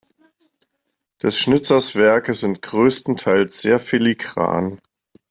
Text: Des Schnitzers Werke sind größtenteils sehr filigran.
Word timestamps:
Des 1.21 1.37
Schnitzers 1.37 1.95
Werke 1.95 2.33
sind 2.33 2.63
größtenteils 2.63 3.61
sehr 3.61 3.79
filigran. 3.79 4.81